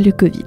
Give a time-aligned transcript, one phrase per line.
[0.00, 0.46] Le Covid.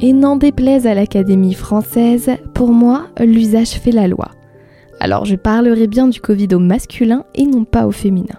[0.00, 4.30] Et n'en déplaise à l'Académie française, pour moi, l'usage fait la loi.
[5.00, 8.38] Alors je parlerai bien du Covid au masculin et non pas au féminin.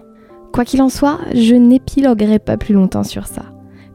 [0.52, 3.42] Quoi qu'il en soit, je n'épiloguerai pas plus longtemps sur ça,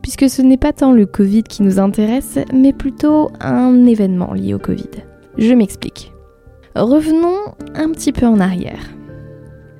[0.02, 4.54] puisque ce n'est pas tant le Covid qui nous intéresse, mais plutôt un événement lié
[4.54, 4.90] au Covid.
[5.38, 6.14] Je m'explique.
[6.76, 8.97] Revenons un petit peu en arrière.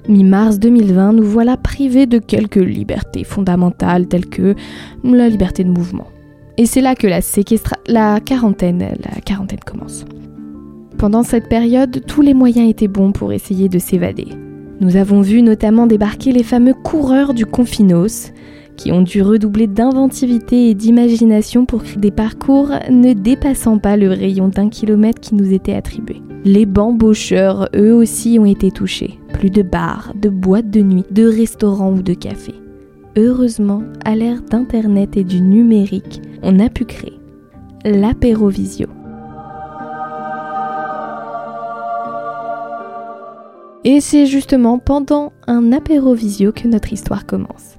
[0.10, 4.56] Mi-mars 2020, nous voilà privés de quelques libertés fondamentales telles que
[5.04, 6.08] la liberté de mouvement.
[6.58, 7.20] Et c'est là que la,
[7.88, 10.06] la quarantaine, la quarantaine commence.
[10.98, 14.28] Pendant cette période, tous les moyens étaient bons pour essayer de s'évader.
[14.80, 18.32] Nous avons vu notamment débarquer les fameux coureurs du confinos,
[18.78, 24.10] qui ont dû redoubler d'inventivité et d'imagination pour créer des parcours ne dépassant pas le
[24.10, 26.22] rayon d'un kilomètre qui nous était attribué.
[26.46, 29.20] Les bambocheurs, eux aussi, ont été touchés.
[29.38, 32.60] Plus de bars, de boîtes de nuit, de restaurants ou de cafés.
[33.16, 37.20] Heureusement, à l'ère d'Internet et du numérique, on a pu créer
[37.86, 38.88] l'apérovisio.
[43.84, 47.78] Et c'est justement pendant un apérovisio que notre histoire commence.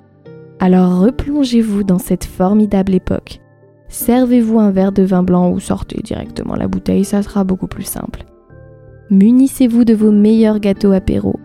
[0.61, 3.41] Alors replongez-vous dans cette formidable époque.
[3.89, 7.83] Servez-vous un verre de vin blanc ou sortez directement la bouteille, ça sera beaucoup plus
[7.83, 8.25] simple.
[9.11, 11.41] Munissez-vous de vos meilleurs gâteaux apéro.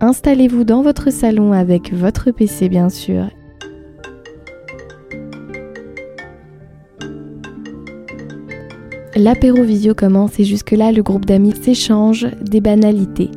[0.00, 3.30] Installez-vous dans votre salon avec votre PC bien sûr.
[9.16, 13.30] L'apéro visio commence et jusque-là le groupe d'amis s'échange des banalités.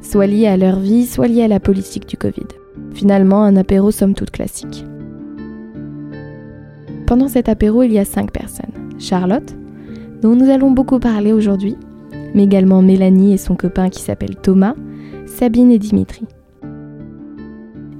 [0.00, 2.46] Soit liées à leur vie, soit liées à la politique du Covid.
[2.94, 4.86] Finalement, un apéro somme toute classique.
[7.06, 8.72] Pendant cet apéro, il y a cinq personnes.
[8.98, 9.54] Charlotte,
[10.22, 11.76] dont nous allons beaucoup parler aujourd'hui,
[12.34, 14.74] mais également Mélanie et son copain qui s'appelle Thomas,
[15.40, 16.26] Sabine et Dimitri.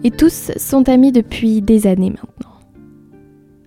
[0.04, 2.52] Et tous sont amis depuis des années maintenant.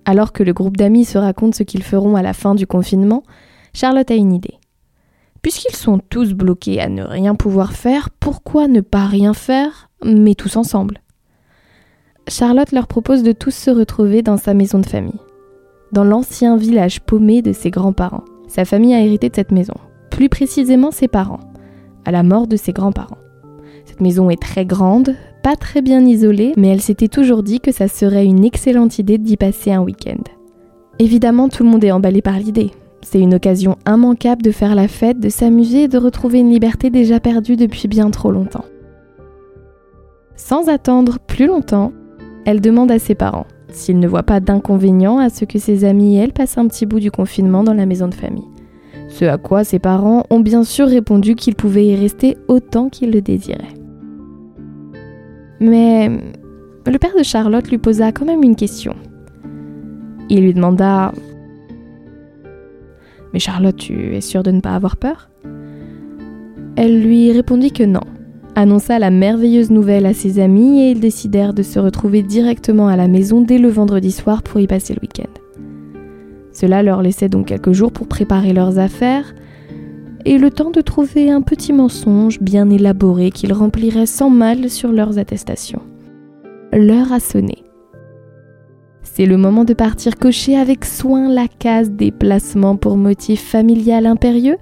[0.06, 3.24] Alors que le groupe d'amis se raconte ce qu'ils feront à la fin du confinement,
[3.74, 4.60] Charlotte a une idée.
[5.42, 10.36] Puisqu'ils sont tous bloqués à ne rien pouvoir faire, pourquoi ne pas rien faire, mais
[10.36, 11.00] tous ensemble?
[12.28, 15.20] Charlotte leur propose de tous se retrouver dans sa maison de famille,
[15.92, 18.26] dans l'ancien village paumé de ses grands-parents.
[18.48, 19.74] Sa famille a hérité de cette maison,
[20.12, 21.40] plus précisément ses parents,
[22.06, 23.18] à la mort de ses grands-parents.
[23.94, 27.72] Cette maison est très grande, pas très bien isolée, mais elle s'était toujours dit que
[27.72, 30.24] ça serait une excellente idée d'y passer un week-end.
[30.98, 32.72] Évidemment, tout le monde est emballé par l'idée.
[33.04, 36.90] C'est une occasion immanquable de faire la fête, de s'amuser et de retrouver une liberté
[36.90, 38.66] déjà perdue depuis bien trop longtemps.
[40.38, 41.92] Sans attendre plus longtemps,
[42.48, 46.16] elle demande à ses parents s'ils ne voient pas d'inconvénient à ce que ses amis
[46.18, 48.50] et elle passent un petit bout du confinement dans la maison de famille.
[49.10, 53.12] Ce à quoi ses parents ont bien sûr répondu qu'ils pouvaient y rester autant qu'ils
[53.12, 53.83] le désiraient.
[55.64, 56.10] Mais
[56.86, 58.96] le père de Charlotte lui posa quand même une question.
[60.30, 61.14] Il lui demanda
[63.32, 65.30] Mais Charlotte, tu es sûre de ne pas avoir peur?
[66.76, 68.02] Elle lui répondit que non,
[68.56, 72.98] annonça la merveilleuse nouvelle à ses amis et ils décidèrent de se retrouver directement à
[72.98, 75.32] la maison dès le vendredi soir pour y passer le week-end.
[76.52, 79.34] Cela leur laissait donc quelques jours pour préparer leurs affaires
[80.26, 84.92] et le temps de trouver un petit mensonge bien élaboré qu'ils rempliraient sans mal sur
[84.92, 85.82] leurs attestations.
[86.72, 87.64] L'heure a sonné.
[89.04, 94.58] C'est le moment de partir cocher avec soin la case déplacement pour motif familial impérieux.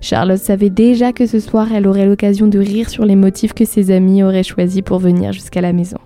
[0.00, 3.64] Charlotte savait déjà que ce soir elle aurait l'occasion de rire sur les motifs que
[3.64, 5.98] ses amis auraient choisis pour venir jusqu'à la maison.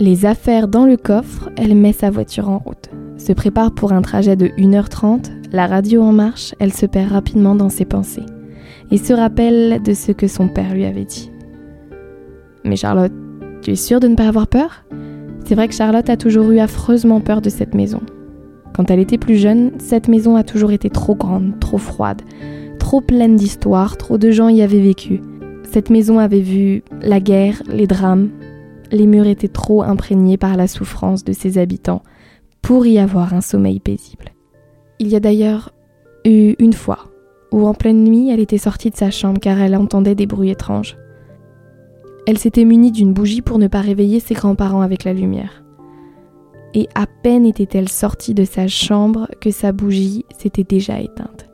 [0.00, 2.88] Les affaires dans le coffre, elle met sa voiture en route.
[3.18, 7.54] Se prépare pour un trajet de 1h30, la radio en marche, elle se perd rapidement
[7.54, 8.24] dans ses pensées
[8.90, 11.30] et se rappelle de ce que son père lui avait dit.
[12.64, 13.12] Mais Charlotte,
[13.60, 14.86] tu es sûre de ne pas avoir peur?
[15.44, 18.00] C'est vrai que Charlotte a toujours eu affreusement peur de cette maison.
[18.72, 22.22] Quand elle était plus jeune, cette maison a toujours été trop grande, trop froide,
[22.78, 25.20] trop pleine d'histoires, trop de gens y avaient vécu.
[25.70, 28.30] Cette maison avait vu la guerre, les drames,
[28.90, 32.02] les murs étaient trop imprégnés par la souffrance de ses habitants
[32.62, 34.32] pour y avoir un sommeil paisible.
[34.98, 35.72] Il y a d'ailleurs
[36.24, 37.10] eu une fois
[37.52, 40.50] où en pleine nuit elle était sortie de sa chambre car elle entendait des bruits
[40.50, 40.96] étranges.
[42.26, 45.64] Elle s'était munie d'une bougie pour ne pas réveiller ses grands-parents avec la lumière.
[46.74, 51.48] Et à peine était-elle sortie de sa chambre que sa bougie s'était déjà éteinte.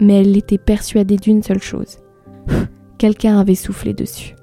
[0.00, 1.98] Mais elle était persuadée d'une seule chose.
[2.98, 4.34] Quelqu'un avait soufflé dessus.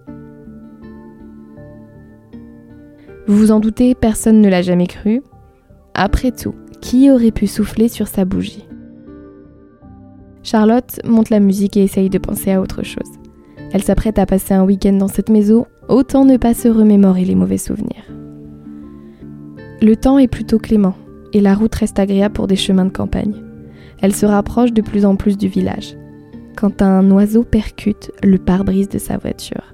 [3.26, 5.22] Vous vous en doutez, personne ne l'a jamais cru.
[5.94, 8.68] Après tout, qui aurait pu souffler sur sa bougie?
[10.44, 13.12] Charlotte monte la musique et essaye de penser à autre chose.
[13.72, 17.36] Elle s'apprête à passer un week-end dans cette maison, autant ne pas se remémorer les
[17.36, 18.04] mauvais souvenirs.
[19.82, 20.96] Le temps est plutôt clément
[21.32, 23.42] et la route reste agréable pour des chemins de campagne.
[24.02, 25.96] Elle se rapproche de plus en plus du village
[26.56, 29.73] quand un oiseau percute le pare-brise de sa voiture.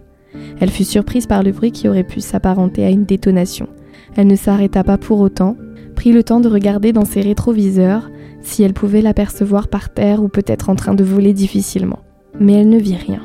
[0.59, 3.67] Elle fut surprise par le bruit qui aurait pu s'apparenter à une détonation.
[4.15, 5.55] Elle ne s'arrêta pas pour autant,
[5.95, 8.09] prit le temps de regarder dans ses rétroviseurs
[8.41, 11.99] si elle pouvait l'apercevoir par terre ou peut-être en train de voler difficilement.
[12.39, 13.21] Mais elle ne vit rien.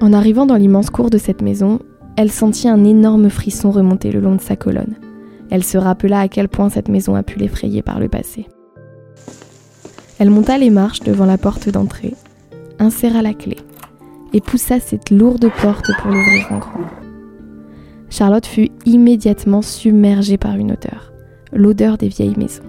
[0.00, 1.80] En arrivant dans l'immense cour de cette maison,
[2.16, 4.96] elle sentit un énorme frisson remonter le long de sa colonne.
[5.50, 8.46] Elle se rappela à quel point cette maison a pu l'effrayer par le passé.
[10.18, 12.14] Elle monta les marches devant la porte d'entrée,
[12.78, 13.56] inséra la clé
[14.32, 16.86] et poussa cette lourde porte pour l'ouvrir en grand.
[18.10, 21.12] Charlotte fut immédiatement submergée par une odeur,
[21.52, 22.62] l'odeur des vieilles maisons.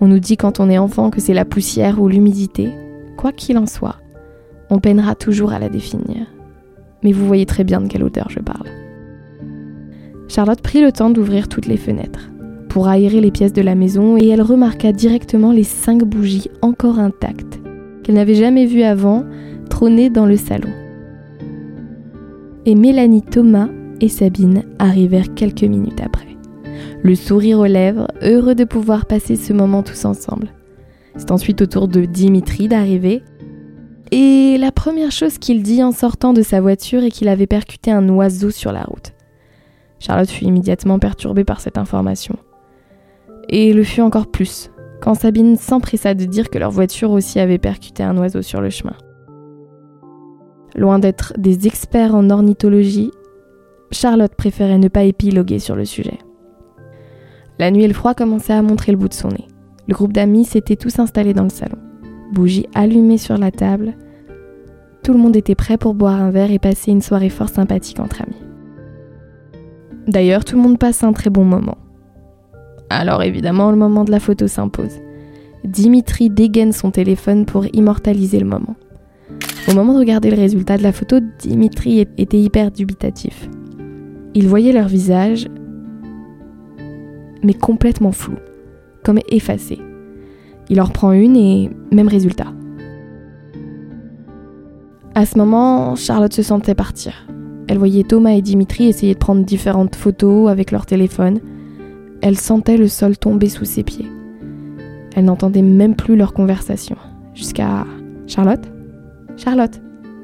[0.00, 2.70] On nous dit quand on est enfant que c'est la poussière ou l'humidité.
[3.18, 3.96] Quoi qu'il en soit,
[4.70, 6.26] on peinera toujours à la définir.
[7.02, 8.68] Mais vous voyez très bien de quelle odeur je parle.
[10.28, 12.30] Charlotte prit le temps d'ouvrir toutes les fenêtres
[12.70, 16.98] pour aérer les pièces de la maison et elle remarqua directement les cinq bougies encore
[16.98, 17.60] intactes
[18.02, 19.24] qu'elle n'avait jamais vues avant
[19.88, 20.70] dans le salon.
[22.66, 23.68] Et Mélanie Thomas
[24.00, 26.30] et Sabine arrivèrent quelques minutes après
[27.02, 30.52] le sourire aux lèvres, heureux de pouvoir passer ce moment tous ensemble.
[31.16, 33.22] C'est ensuite au tour de Dimitri d'arriver.
[34.10, 37.90] Et la première chose qu'il dit en sortant de sa voiture est qu'il avait percuté
[37.90, 39.12] un oiseau sur la route.
[39.98, 42.36] Charlotte fut immédiatement perturbée par cette information.
[43.48, 47.58] Et le fut encore plus quand Sabine s'empressa de dire que leur voiture aussi avait
[47.58, 48.94] percuté un oiseau sur le chemin.
[50.76, 53.10] Loin d'être des experts en ornithologie,
[53.90, 56.18] Charlotte préférait ne pas épiloguer sur le sujet.
[57.58, 59.48] La nuit et le froid commençaient à montrer le bout de son nez.
[59.88, 61.78] Le groupe d'amis s'était tous installés dans le salon.
[62.32, 63.94] Bougies allumées sur la table.
[65.02, 67.98] Tout le monde était prêt pour boire un verre et passer une soirée fort sympathique
[67.98, 68.42] entre amis.
[70.06, 71.78] D'ailleurs, tout le monde passe un très bon moment.
[72.88, 74.98] Alors évidemment, le moment de la photo s'impose.
[75.64, 78.76] Dimitri dégaine son téléphone pour immortaliser le moment.
[79.70, 83.48] Au moment de regarder le résultat de la photo, Dimitri était hyper dubitatif.
[84.34, 85.46] Il voyait leur visage,
[87.44, 88.34] mais complètement flou,
[89.04, 89.78] comme effacé.
[90.70, 92.52] Il en reprend une et même résultat.
[95.14, 97.28] À ce moment, Charlotte se sentait partir.
[97.68, 101.38] Elle voyait Thomas et Dimitri essayer de prendre différentes photos avec leur téléphone.
[102.22, 104.08] Elle sentait le sol tomber sous ses pieds.
[105.14, 106.96] Elle n'entendait même plus leur conversation.
[107.34, 107.86] Jusqu'à
[108.26, 108.68] Charlotte
[109.36, 109.80] Charlotte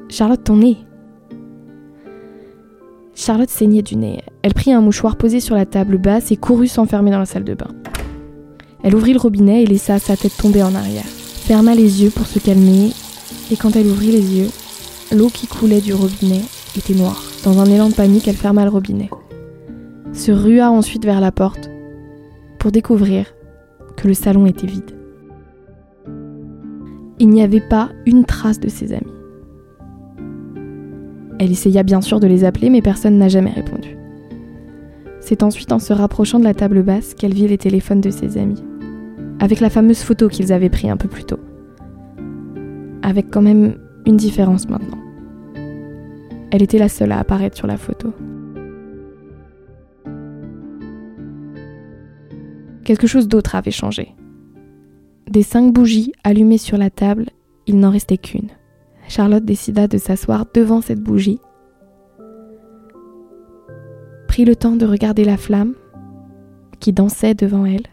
[0.09, 0.77] Charlotte, ton nez
[3.15, 4.21] Charlotte saignait du nez.
[4.43, 7.43] Elle prit un mouchoir posé sur la table basse et courut s'enfermer dans la salle
[7.43, 7.69] de bain.
[8.83, 11.03] Elle ouvrit le robinet et laissa sa tête tomber en arrière.
[11.03, 12.91] Ferma les yeux pour se calmer
[13.51, 14.49] et quand elle ouvrit les yeux,
[15.15, 16.41] l'eau qui coulait du robinet
[16.77, 17.23] était noire.
[17.43, 19.09] Dans un élan de panique, elle ferma le robinet.
[20.13, 21.69] Se rua ensuite vers la porte
[22.59, 23.33] pour découvrir
[23.95, 24.96] que le salon était vide.
[27.19, 29.13] Il n'y avait pas une trace de ses amis.
[31.39, 33.97] Elle essaya bien sûr de les appeler, mais personne n'a jamais répondu.
[35.19, 38.37] C'est ensuite en se rapprochant de la table basse qu'elle vit les téléphones de ses
[38.37, 38.63] amis,
[39.39, 41.39] avec la fameuse photo qu'ils avaient prise un peu plus tôt.
[43.01, 44.97] Avec quand même une différence maintenant.
[46.51, 48.13] Elle était la seule à apparaître sur la photo.
[52.83, 54.16] Quelque chose d'autre avait changé.
[55.29, 57.25] Des cinq bougies allumées sur la table,
[57.65, 58.49] il n'en restait qu'une.
[59.09, 61.39] Charlotte décida de s'asseoir devant cette bougie,
[64.27, 65.73] prit le temps de regarder la flamme
[66.79, 67.87] qui dansait devant elle,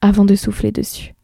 [0.00, 1.14] avant de souffler dessus.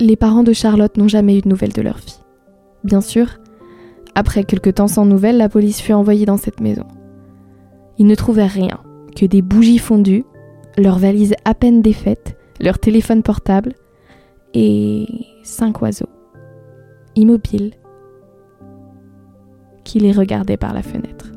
[0.00, 2.20] Les parents de Charlotte n'ont jamais eu de nouvelles de leur fille.
[2.84, 3.38] Bien sûr,
[4.14, 6.86] après quelque temps sans nouvelles, la police fut envoyée dans cette maison.
[7.98, 8.80] Ils ne trouvèrent rien,
[9.16, 10.24] que des bougies fondues,
[10.76, 13.74] leurs valises à peine défaites leur téléphone portable
[14.54, 15.06] et
[15.42, 16.08] cinq oiseaux,
[17.14, 17.74] immobiles,
[19.84, 21.32] qui les regardaient par la fenêtre.